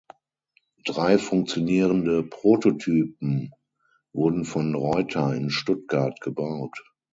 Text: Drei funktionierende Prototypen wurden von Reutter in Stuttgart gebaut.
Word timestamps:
Drei 0.83 1.19
funktionierende 1.19 2.23
Prototypen 2.23 3.51
wurden 4.13 4.45
von 4.45 4.73
Reutter 4.73 5.35
in 5.35 5.51
Stuttgart 5.51 6.19
gebaut. 6.21 6.75